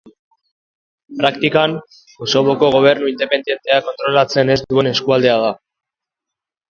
Praktikan, 1.19 1.75
Kosovoko 2.21 2.71
gobernu 2.77 3.11
independenteak 3.11 3.87
kontrolatzen 3.91 4.53
ez 4.55 4.59
duen 4.73 4.91
eskualdea 4.93 5.37
da. 5.45 5.53